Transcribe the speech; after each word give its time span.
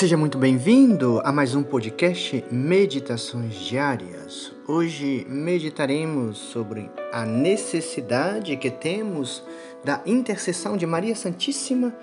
Seja 0.00 0.16
muito 0.16 0.38
bem-vindo 0.38 1.20
a 1.22 1.30
mais 1.30 1.54
um 1.54 1.62
podcast 1.62 2.42
Meditações 2.50 3.56
Diárias. 3.56 4.50
Hoje 4.66 5.26
meditaremos 5.28 6.38
sobre 6.38 6.90
a 7.12 7.26
necessidade 7.26 8.56
que 8.56 8.70
temos 8.70 9.44
da 9.84 10.00
intercessão 10.06 10.74
de 10.74 10.86
Maria 10.86 11.14
Santíssima 11.14 11.94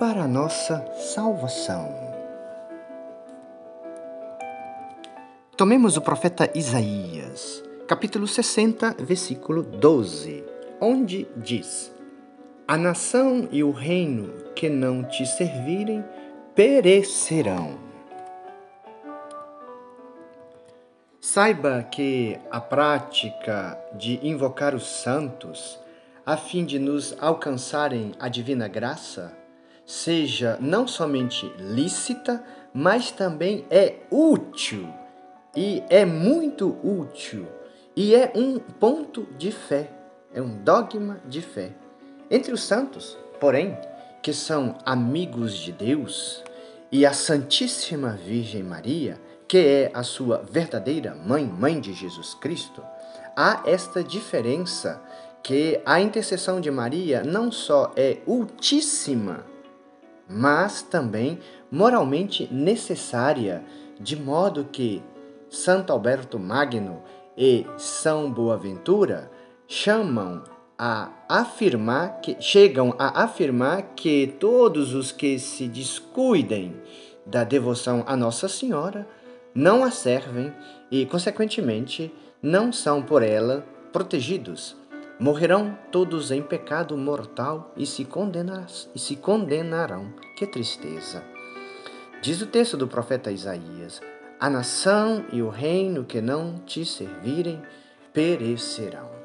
para 0.00 0.24
a 0.24 0.26
nossa 0.26 0.84
salvação. 1.14 1.94
Tomemos 5.56 5.96
o 5.96 6.00
profeta 6.00 6.50
Isaías, 6.56 7.62
capítulo 7.86 8.26
60, 8.26 8.96
versículo 8.98 9.62
12, 9.62 10.42
onde 10.80 11.28
diz: 11.36 11.92
A 12.66 12.76
nação 12.76 13.48
e 13.52 13.62
o 13.62 13.70
reino 13.70 14.42
que 14.56 14.68
não 14.68 15.04
te 15.04 15.24
servirem 15.24 16.04
perecerão. 16.54 17.78
Saiba 21.20 21.82
que 21.82 22.38
a 22.48 22.60
prática 22.60 23.76
de 23.94 24.24
invocar 24.24 24.72
os 24.74 24.86
santos, 24.86 25.80
a 26.24 26.36
fim 26.36 26.64
de 26.64 26.78
nos 26.78 27.16
alcançarem 27.20 28.12
a 28.20 28.28
divina 28.28 28.68
graça, 28.68 29.36
seja 29.84 30.56
não 30.60 30.86
somente 30.86 31.52
lícita, 31.58 32.44
mas 32.72 33.10
também 33.10 33.66
é 33.68 33.96
útil, 34.08 34.88
e 35.56 35.82
é 35.88 36.04
muito 36.04 36.78
útil, 36.84 37.48
e 37.96 38.14
é 38.14 38.30
um 38.34 38.60
ponto 38.60 39.26
de 39.36 39.50
fé, 39.50 39.90
é 40.32 40.40
um 40.40 40.62
dogma 40.62 41.20
de 41.26 41.42
fé. 41.42 41.72
Entre 42.30 42.52
os 42.52 42.62
santos, 42.62 43.18
porém, 43.40 43.76
que 44.24 44.32
são 44.32 44.78
amigos 44.86 45.54
de 45.54 45.70
Deus, 45.70 46.42
e 46.90 47.04
a 47.04 47.12
Santíssima 47.12 48.12
Virgem 48.12 48.62
Maria, 48.62 49.20
que 49.46 49.58
é 49.58 49.90
a 49.92 50.02
sua 50.02 50.38
verdadeira 50.38 51.14
mãe, 51.14 51.44
mãe 51.44 51.78
de 51.78 51.92
Jesus 51.92 52.32
Cristo, 52.32 52.82
há 53.36 53.60
esta 53.66 54.02
diferença 54.02 54.98
que 55.42 55.78
a 55.84 56.00
intercessão 56.00 56.58
de 56.58 56.70
Maria 56.70 57.22
não 57.22 57.52
só 57.52 57.92
é 57.94 58.20
ultíssima, 58.26 59.44
mas 60.26 60.80
também 60.80 61.38
moralmente 61.70 62.48
necessária, 62.50 63.62
de 64.00 64.16
modo 64.16 64.64
que 64.72 65.02
Santo 65.50 65.92
Alberto 65.92 66.38
Magno 66.38 67.02
e 67.36 67.66
São 67.76 68.32
Boaventura 68.32 69.30
chamam 69.68 70.53
a 70.78 71.10
afirmar 71.28 72.20
que 72.20 72.36
chegam 72.40 72.94
a 72.98 73.22
afirmar 73.24 73.94
que 73.94 74.34
todos 74.38 74.92
os 74.92 75.12
que 75.12 75.38
se 75.38 75.68
descuidem 75.68 76.74
da 77.24 77.44
devoção 77.44 78.02
a 78.06 78.16
Nossa 78.16 78.48
Senhora 78.48 79.06
não 79.54 79.84
a 79.84 79.90
servem 79.90 80.52
e 80.90 81.06
consequentemente 81.06 82.12
não 82.42 82.72
são 82.72 83.02
por 83.02 83.22
ela 83.22 83.64
protegidos. 83.92 84.76
Morrerão 85.18 85.78
todos 85.92 86.32
em 86.32 86.42
pecado 86.42 86.96
mortal 86.96 87.72
e 87.76 87.86
se, 87.86 88.06
e 88.94 88.98
se 88.98 89.16
condenarão. 89.16 90.12
Que 90.36 90.44
tristeza! 90.44 91.22
Diz 92.20 92.40
o 92.40 92.46
texto 92.46 92.76
do 92.76 92.88
profeta 92.88 93.30
Isaías: 93.30 94.00
A 94.40 94.50
nação 94.50 95.24
e 95.32 95.40
o 95.40 95.48
reino 95.48 96.04
que 96.04 96.20
não 96.20 96.58
te 96.66 96.84
servirem 96.84 97.62
perecerão. 98.12 99.23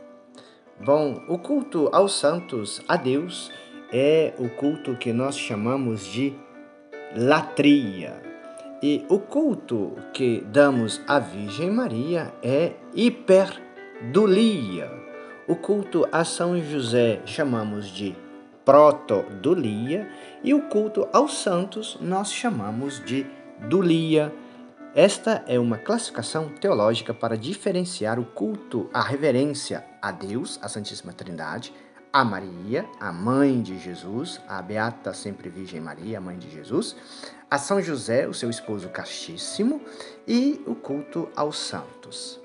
Bom, 0.82 1.22
o 1.28 1.38
culto 1.38 1.90
aos 1.92 2.14
santos, 2.14 2.82
a 2.88 2.96
Deus, 2.96 3.52
é 3.92 4.34
o 4.38 4.48
culto 4.48 4.96
que 4.96 5.12
nós 5.12 5.38
chamamos 5.38 6.06
de 6.06 6.34
latria. 7.14 8.24
E 8.82 9.06
o 9.10 9.20
culto 9.20 9.98
que 10.14 10.40
damos 10.48 11.02
à 11.06 11.20
Virgem 11.20 11.70
Maria 11.70 12.34
é 12.42 12.76
hiperdulia. 12.96 13.60
O 15.50 15.56
culto 15.58 16.08
a 16.14 16.24
São 16.24 16.58
José 16.62 17.20
chamamos 17.26 17.88
de 17.88 18.16
protodulia 18.64 20.10
e 20.42 20.54
o 20.54 20.62
culto 20.70 21.10
aos 21.12 21.40
santos 21.40 21.98
nós 22.00 22.32
chamamos 22.32 23.04
de 23.04 23.26
dulia. 23.68 24.34
Esta 24.96 25.44
é 25.46 25.60
uma 25.60 25.78
classificação 25.78 26.48
teológica 26.48 27.14
para 27.14 27.36
diferenciar 27.36 28.18
o 28.18 28.24
culto, 28.24 28.90
a 28.94 29.02
reverência 29.02 29.89
a 30.02 30.12
Deus, 30.12 30.60
a 30.62 30.68
Santíssima 30.68 31.14
Trindade, 31.14 31.74
a 32.12 32.24
Maria, 32.24 32.86
a 33.00 33.12
mãe 33.12 33.62
de 33.62 33.78
Jesus, 33.78 34.42
a 34.48 34.62
Beata 34.62 35.14
Sempre 35.14 35.50
Virgem 35.50 35.80
Maria, 35.80 36.18
a 36.18 36.22
mãe 36.22 36.38
de 36.38 36.50
Jesus, 36.50 36.96
a 37.50 37.58
São 37.58 37.82
José, 37.82 38.28
o 38.28 38.34
seu 38.34 38.50
esposo 38.50 38.90
castíssimo, 38.90 39.82
e 40.28 40.62
o 40.66 40.74
culto 40.74 41.30
aos 41.36 41.58
santos. 41.58 42.40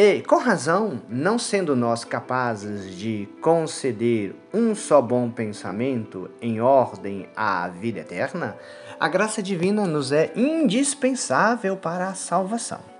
E, 0.00 0.22
com 0.22 0.36
razão, 0.36 1.02
não 1.08 1.38
sendo 1.38 1.74
nós 1.74 2.04
capazes 2.04 2.94
de 2.96 3.28
conceder 3.42 4.32
um 4.54 4.72
só 4.72 5.02
bom 5.02 5.28
pensamento 5.28 6.30
em 6.40 6.60
ordem 6.60 7.28
à 7.34 7.66
vida 7.68 7.98
eterna, 7.98 8.56
a 9.00 9.08
graça 9.08 9.42
divina 9.42 9.86
nos 9.86 10.12
é 10.12 10.32
indispensável 10.36 11.76
para 11.76 12.08
a 12.08 12.14
salvação. 12.14 12.97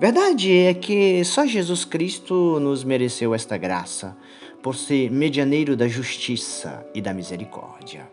Verdade 0.00 0.56
é 0.56 0.74
que 0.74 1.24
só 1.24 1.44
Jesus 1.44 1.84
Cristo 1.84 2.60
nos 2.60 2.84
mereceu 2.84 3.34
esta 3.34 3.56
graça, 3.56 4.16
por 4.62 4.76
ser 4.76 5.10
medianeiro 5.10 5.76
da 5.76 5.88
justiça 5.88 6.86
e 6.94 7.00
da 7.00 7.12
misericórdia. 7.12 8.08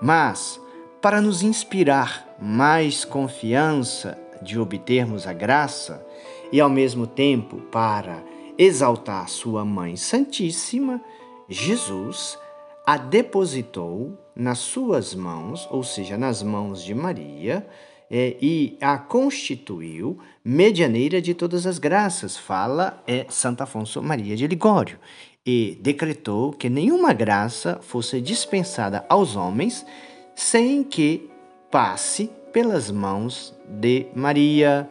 Mas, 0.00 0.58
para 1.00 1.20
nos 1.20 1.42
inspirar 1.42 2.36
mais 2.40 3.04
confiança 3.04 4.18
de 4.40 4.58
obtermos 4.58 5.26
a 5.26 5.34
graça, 5.34 6.06
e 6.50 6.58
ao 6.58 6.70
mesmo 6.70 7.06
tempo 7.06 7.58
para 7.70 8.24
exaltar 8.56 9.28
sua 9.28 9.62
Mãe 9.62 9.96
Santíssima, 9.96 11.02
Jesus 11.48 12.38
a 12.86 12.96
depositou 12.96 14.18
nas 14.34 14.58
suas 14.58 15.14
mãos, 15.14 15.68
ou 15.70 15.84
seja, 15.84 16.16
nas 16.16 16.42
mãos 16.42 16.82
de 16.82 16.94
Maria, 16.94 17.66
é, 18.10 18.36
e 18.42 18.76
a 18.80 18.98
constituiu 18.98 20.18
medianeira 20.44 21.22
de 21.22 21.32
todas 21.32 21.66
as 21.66 21.78
graças, 21.78 22.36
fala 22.36 23.02
é 23.06 23.26
Santo 23.28 23.62
Afonso 23.62 24.02
Maria 24.02 24.36
de 24.36 24.46
Ligório, 24.46 24.98
e 25.46 25.78
decretou 25.80 26.52
que 26.52 26.68
nenhuma 26.68 27.12
graça 27.12 27.78
fosse 27.82 28.20
dispensada 28.20 29.04
aos 29.08 29.36
homens 29.36 29.86
sem 30.34 30.82
que 30.82 31.30
passe 31.70 32.30
pelas 32.52 32.90
mãos 32.90 33.54
de 33.68 34.06
Maria 34.14 34.88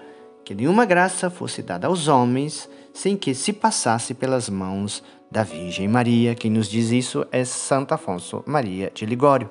que 0.49 0.55
nenhuma 0.55 0.83
graça 0.83 1.29
fosse 1.29 1.61
dada 1.61 1.85
aos 1.85 2.07
homens 2.07 2.67
sem 2.91 3.15
que 3.15 3.35
se 3.35 3.53
passasse 3.53 4.15
pelas 4.15 4.49
mãos 4.49 5.03
da 5.29 5.43
Virgem 5.43 5.87
Maria. 5.87 6.33
Quem 6.33 6.49
nos 6.49 6.67
diz 6.67 6.89
isso 6.89 7.23
é 7.31 7.45
Santo 7.45 7.93
Afonso 7.93 8.43
Maria 8.47 8.91
de 8.91 9.05
Ligório. 9.05 9.47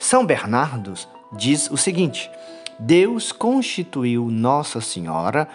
São 0.00 0.26
Bernardo 0.26 0.94
diz 1.36 1.70
o 1.70 1.76
seguinte: 1.76 2.28
Deus 2.78 3.32
constituiu 3.32 4.28
Nossa 4.30 4.80
Senhora 4.80 5.48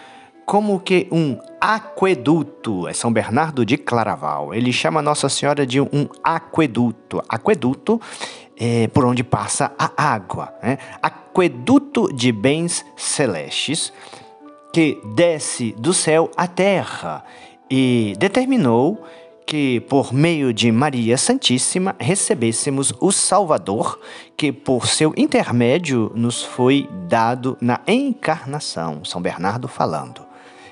como 0.45 0.79
que 0.79 1.07
um 1.11 1.37
aqueduto. 1.59 2.87
É 2.87 2.93
São 2.93 3.11
Bernardo 3.11 3.65
de 3.65 3.77
Claraval. 3.77 4.53
Ele 4.53 4.71
chama 4.71 5.01
Nossa 5.01 5.27
Senhora 5.27 5.65
de 5.65 5.81
um 5.81 6.07
aqueduto. 6.23 7.21
Aqueduto 7.27 7.99
é 8.57 8.87
por 8.87 9.05
onde 9.05 9.23
passa 9.23 9.73
a 9.77 9.91
água. 9.97 10.53
Né? 10.63 10.77
Aqueduto 11.01 12.11
de 12.13 12.31
bens 12.31 12.85
celestes 12.95 13.91
que 14.73 15.01
desce 15.15 15.73
do 15.77 15.93
céu 15.93 16.31
à 16.37 16.47
terra 16.47 17.23
e 17.69 18.15
determinou 18.17 19.03
que 19.47 19.79
por 19.79 20.13
meio 20.13 20.53
de 20.53 20.69
Maria 20.73 21.17
Santíssima 21.17 21.95
recebêssemos 21.97 22.93
o 22.99 23.13
Salvador, 23.13 23.97
que 24.35 24.51
por 24.51 24.87
seu 24.87 25.13
intermédio 25.15 26.11
nos 26.13 26.43
foi 26.43 26.89
dado 27.07 27.57
na 27.61 27.79
encarnação. 27.87 29.05
São 29.05 29.21
Bernardo 29.21 29.69
falando. 29.69 30.21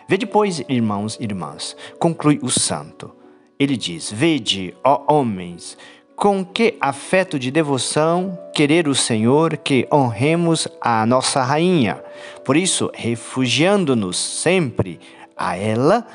Vê 0.10 0.18
depois, 0.18 0.62
irmãos 0.68 1.18
e 1.20 1.24
irmãs, 1.24 1.76
conclui 1.98 2.38
o 2.44 2.50
santo. 2.50 3.16
Ele 3.58 3.78
diz: 3.78 4.12
Vede, 4.12 4.76
ó 4.84 5.06
homens, 5.08 5.78
com 6.14 6.44
que 6.44 6.76
afeto 6.82 7.40
de 7.40 7.50
devoção 7.50 8.38
querer 8.54 8.90
o 8.90 8.94
Senhor 8.94 9.56
que 9.56 9.88
honremos 9.92 10.68
a 10.82 11.06
nossa 11.06 11.42
rainha. 11.42 12.04
Por 12.44 12.58
isso, 12.58 12.92
refugiando-nos 12.94 14.18
sempre 14.18 15.00
a 15.36 15.56
ela 15.56 16.06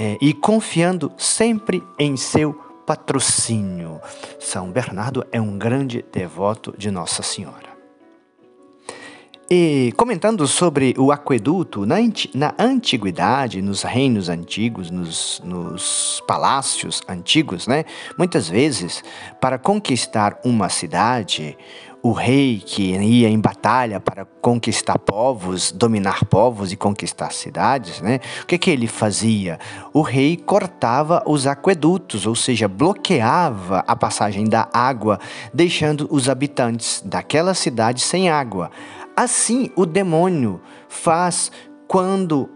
é, 0.00 0.16
e 0.20 0.32
confiando 0.32 1.10
sempre 1.18 1.82
em 1.98 2.16
seu 2.16 2.52
patrocínio. 2.86 4.00
São 4.38 4.70
Bernardo 4.70 5.26
é 5.32 5.40
um 5.40 5.58
grande 5.58 6.04
devoto 6.12 6.72
de 6.78 6.88
Nossa 6.88 7.20
Senhora. 7.20 7.66
E 9.50 9.92
comentando 9.96 10.46
sobre 10.46 10.94
o 10.96 11.10
aqueduto, 11.10 11.84
na, 11.84 11.96
na 12.34 12.54
antiguidade, 12.58 13.60
nos 13.60 13.82
reinos 13.82 14.28
antigos, 14.28 14.88
nos, 14.88 15.42
nos 15.44 16.22
palácios 16.28 17.02
antigos, 17.08 17.66
né? 17.66 17.84
muitas 18.16 18.48
vezes, 18.48 19.02
para 19.40 19.58
conquistar 19.58 20.38
uma 20.44 20.68
cidade, 20.68 21.58
o 22.02 22.12
rei 22.12 22.62
que 22.64 22.92
ia 22.92 23.28
em 23.28 23.40
batalha 23.40 23.98
para 23.98 24.24
conquistar 24.40 24.98
povos, 24.98 25.72
dominar 25.72 26.24
povos 26.24 26.72
e 26.72 26.76
conquistar 26.76 27.32
cidades, 27.32 28.00
né? 28.00 28.20
O 28.42 28.46
que, 28.46 28.56
que 28.56 28.70
ele 28.70 28.86
fazia? 28.86 29.58
O 29.92 30.00
rei 30.00 30.36
cortava 30.36 31.22
os 31.26 31.46
aquedutos, 31.46 32.26
ou 32.26 32.34
seja, 32.34 32.68
bloqueava 32.68 33.84
a 33.86 33.96
passagem 33.96 34.44
da 34.44 34.68
água, 34.72 35.18
deixando 35.52 36.06
os 36.10 36.28
habitantes 36.28 37.02
daquela 37.04 37.52
cidade 37.52 38.00
sem 38.00 38.28
água. 38.28 38.70
Assim, 39.16 39.70
o 39.74 39.84
demônio 39.84 40.60
faz 40.88 41.50
quando 41.88 42.48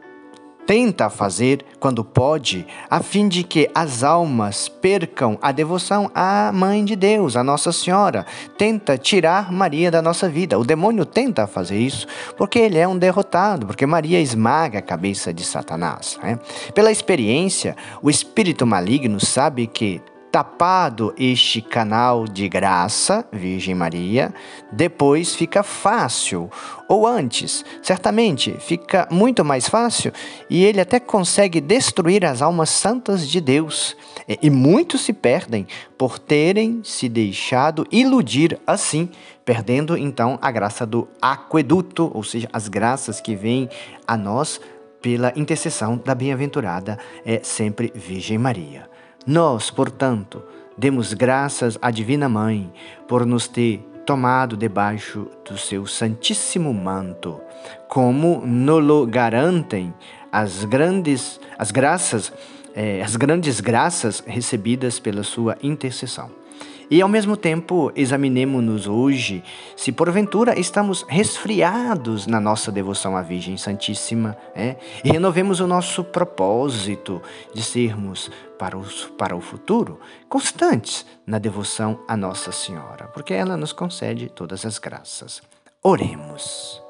tenta 0.66 1.10
fazer 1.10 1.64
quando 1.78 2.04
pode, 2.04 2.66
a 2.88 3.02
fim 3.02 3.28
de 3.28 3.42
que 3.42 3.68
as 3.74 4.02
almas 4.02 4.68
percam 4.68 5.38
a 5.42 5.52
devoção 5.52 6.10
à 6.14 6.50
Mãe 6.52 6.84
de 6.84 6.94
Deus, 6.94 7.36
a 7.36 7.42
Nossa 7.42 7.72
Senhora. 7.72 8.24
Tenta 8.56 8.96
tirar 8.96 9.52
Maria 9.52 9.90
da 9.90 10.00
nossa 10.00 10.28
vida. 10.28 10.58
O 10.58 10.64
demônio 10.64 11.04
tenta 11.04 11.46
fazer 11.46 11.78
isso 11.78 12.06
porque 12.36 12.58
ele 12.58 12.78
é 12.78 12.86
um 12.86 12.96
derrotado, 12.96 13.66
porque 13.66 13.86
Maria 13.86 14.20
esmaga 14.20 14.78
a 14.78 14.82
cabeça 14.82 15.32
de 15.32 15.44
Satanás. 15.44 16.18
Né? 16.22 16.38
Pela 16.74 16.92
experiência, 16.92 17.76
o 18.00 18.08
espírito 18.08 18.66
maligno 18.66 19.18
sabe 19.18 19.66
que 19.66 20.00
tapado 20.32 21.14
este 21.18 21.60
canal 21.60 22.26
de 22.26 22.48
graça, 22.48 23.26
Virgem 23.30 23.74
Maria, 23.74 24.32
depois 24.72 25.34
fica 25.34 25.62
fácil, 25.62 26.50
ou 26.88 27.06
antes, 27.06 27.62
certamente 27.82 28.56
fica 28.58 29.06
muito 29.10 29.44
mais 29.44 29.68
fácil, 29.68 30.10
e 30.48 30.64
ele 30.64 30.80
até 30.80 30.98
consegue 30.98 31.60
destruir 31.60 32.24
as 32.24 32.40
almas 32.40 32.70
santas 32.70 33.28
de 33.28 33.42
Deus. 33.42 33.94
E 34.40 34.48
muitos 34.48 35.02
se 35.02 35.12
perdem 35.12 35.66
por 35.98 36.18
terem 36.18 36.80
se 36.82 37.10
deixado 37.10 37.86
iludir 37.92 38.58
assim, 38.66 39.10
perdendo 39.44 39.98
então 39.98 40.38
a 40.40 40.50
graça 40.50 40.86
do 40.86 41.06
aqueduto, 41.20 42.10
ou 42.14 42.22
seja, 42.22 42.48
as 42.54 42.68
graças 42.68 43.20
que 43.20 43.36
vêm 43.36 43.68
a 44.06 44.16
nós 44.16 44.58
pela 45.02 45.32
intercessão 45.36 46.00
da 46.02 46.14
bem-aventurada 46.14 46.98
é 47.26 47.40
sempre 47.42 47.92
Virgem 47.94 48.38
Maria. 48.38 48.91
Nós, 49.26 49.70
portanto, 49.70 50.42
demos 50.76 51.14
graças 51.14 51.78
à 51.80 51.90
Divina 51.90 52.28
Mãe 52.28 52.72
por 53.06 53.24
nos 53.24 53.46
ter 53.46 53.78
tomado 54.04 54.56
debaixo 54.56 55.28
do 55.48 55.56
seu 55.56 55.86
santíssimo 55.86 56.74
manto, 56.74 57.40
como 57.88 58.44
nolo 58.44 59.06
garantem 59.06 59.94
as 60.32 60.64
grandes 60.64 61.38
as 61.56 61.70
graças, 61.70 62.32
eh, 62.74 63.00
as 63.00 63.14
grandes 63.14 63.60
graças 63.60 64.24
recebidas 64.26 64.98
pela 64.98 65.22
sua 65.22 65.56
intercessão. 65.62 66.42
E 66.90 67.00
ao 67.00 67.08
mesmo 67.08 67.38
tempo, 67.38 67.90
examinemos-nos 67.96 68.86
hoje 68.86 69.42
se 69.74 69.90
porventura 69.92 70.60
estamos 70.60 71.06
resfriados 71.08 72.26
na 72.26 72.38
nossa 72.38 72.70
devoção 72.70 73.16
à 73.16 73.22
Virgem 73.22 73.56
Santíssima 73.56 74.36
é? 74.54 74.76
e 75.02 75.10
renovemos 75.10 75.60
o 75.60 75.66
nosso 75.66 76.04
propósito 76.04 77.22
de 77.54 77.62
sermos 77.62 78.30
para 78.62 78.78
o, 78.78 78.84
para 79.18 79.34
o 79.34 79.40
futuro 79.40 79.98
constantes 80.28 81.04
na 81.26 81.40
devoção 81.40 81.98
à 82.06 82.16
Nossa 82.16 82.52
Senhora, 82.52 83.08
porque 83.08 83.34
ela 83.34 83.56
nos 83.56 83.72
concede 83.72 84.28
todas 84.28 84.64
as 84.64 84.78
graças. 84.78 85.42
Oremos. 85.82 86.80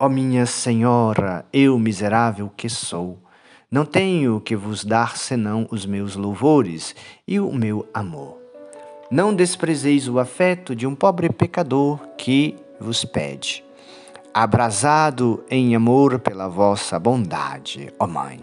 Ó 0.00 0.08
minha 0.08 0.46
Senhora, 0.46 1.44
eu 1.52 1.78
miserável 1.78 2.50
que 2.56 2.70
sou, 2.70 3.22
não 3.70 3.84
tenho 3.84 4.40
que 4.40 4.56
vos 4.56 4.86
dar 4.86 5.18
senão 5.18 5.68
os 5.70 5.84
meus 5.84 6.16
louvores 6.16 6.96
e 7.28 7.38
o 7.38 7.52
meu 7.52 7.86
amor. 7.92 8.38
Não 9.10 9.34
desprezeis 9.34 10.08
o 10.08 10.18
afeto 10.18 10.74
de 10.74 10.86
um 10.86 10.94
pobre 10.94 11.28
pecador 11.28 11.98
que 12.16 12.56
vos 12.80 13.04
pede. 13.04 13.63
Abrasado 14.34 15.44
em 15.48 15.76
amor 15.76 16.18
pela 16.18 16.48
vossa 16.48 16.98
bondade, 16.98 17.92
ó 18.00 18.06
Mãe. 18.06 18.40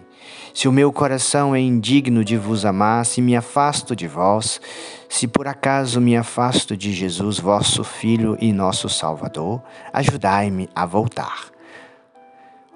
Se 0.54 0.70
o 0.70 0.72
meu 0.72 0.92
coração 0.94 1.54
é 1.54 1.60
indigno 1.60 2.24
de 2.24 2.38
vos 2.38 2.66
amar, 2.66 3.06
se 3.06 3.22
me 3.22 3.36
afasto 3.36 3.94
de 3.94 4.08
vós, 4.08 4.62
se 5.10 5.28
por 5.28 5.48
acaso 5.48 6.00
me 6.00 6.16
afasto 6.16 6.78
de 6.78 6.94
Jesus, 6.94 7.40
vosso 7.40 7.84
Filho 7.84 8.38
e 8.40 8.54
nosso 8.54 8.88
Salvador, 8.88 9.62
ajudai-me 9.92 10.70
a 10.74 10.86
voltar. 10.86 11.52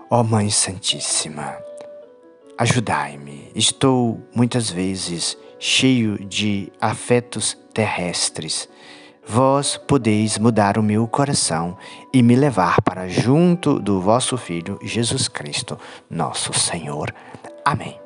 Ó 0.09 0.21
Mãe 0.21 0.49
Santíssima, 0.49 1.55
Ajudai-me. 2.57 3.51
Estou 3.53 4.21
muitas 4.33 4.69
vezes 4.69 5.37
cheio 5.59 6.17
de 6.25 6.71
afetos 6.79 7.57
terrestres. 7.73 8.69
Vós 9.27 9.77
podeis 9.77 10.37
mudar 10.37 10.77
o 10.77 10.83
meu 10.83 11.07
coração 11.07 11.77
e 12.13 12.21
me 12.21 12.35
levar 12.35 12.81
para 12.81 13.07
junto 13.07 13.79
do 13.79 13.99
vosso 13.99 14.37
Filho 14.37 14.77
Jesus 14.81 15.27
Cristo, 15.27 15.77
nosso 16.09 16.53
Senhor. 16.53 17.13
Amém. 17.63 17.99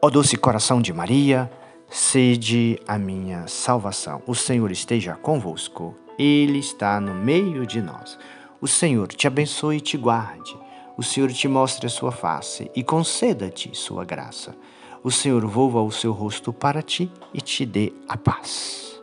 Ó 0.00 0.08
doce 0.08 0.36
coração 0.36 0.80
de 0.80 0.92
Maria, 0.92 1.50
sede 1.90 2.78
a 2.86 2.98
minha 2.98 3.46
salvação. 3.46 4.22
O 4.26 4.34
Senhor 4.34 4.70
esteja 4.70 5.14
convosco, 5.14 5.94
Ele 6.18 6.58
está 6.58 7.00
no 7.00 7.14
meio 7.14 7.66
de 7.66 7.82
nós. 7.82 8.18
O 8.60 8.68
Senhor 8.68 9.08
te 9.08 9.26
abençoe 9.26 9.78
e 9.78 9.80
te 9.80 9.96
guarde 9.96 10.64
o 10.96 11.02
Senhor 11.02 11.32
te 11.32 11.48
mostre 11.48 11.86
a 11.86 11.90
sua 11.90 12.12
face 12.12 12.70
e 12.74 12.82
conceda-te 12.82 13.76
sua 13.76 14.04
graça. 14.04 14.54
O 15.02 15.10
Senhor 15.10 15.44
volva 15.46 15.82
o 15.82 15.90
seu 15.90 16.12
rosto 16.12 16.52
para 16.52 16.82
ti 16.82 17.10
e 17.32 17.40
te 17.40 17.66
dê 17.66 17.92
a 18.08 18.16
paz. 18.16 18.93